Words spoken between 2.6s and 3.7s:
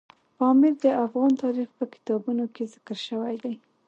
ذکر شوی دی.